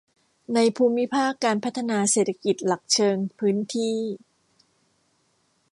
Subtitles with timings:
[0.53, 3.97] ในภูมิภาคการพัฒนาเศรษฐกิจหลักเชิงพื้นที่